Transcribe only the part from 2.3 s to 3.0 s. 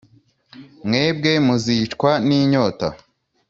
‘inyota.